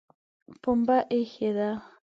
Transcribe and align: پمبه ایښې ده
پمبه 0.63 0.97
ایښې 1.13 1.49
ده 1.57 1.69